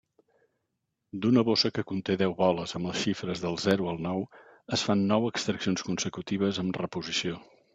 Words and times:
D'una 1.25 1.43
bossa 1.49 1.69
que 1.75 1.83
conté 1.91 2.15
deu 2.21 2.33
boles 2.39 2.73
amb 2.79 2.89
les 2.91 2.97
xifres 3.03 3.43
del 3.45 3.59
zero 3.67 3.91
al 3.93 4.01
nou 4.09 4.25
es 4.79 4.87
fan 4.89 5.05
nou 5.13 5.29
extraccions 5.33 5.89
consecutives 5.91 6.63
amb 6.65 6.83
reposició. 6.85 7.39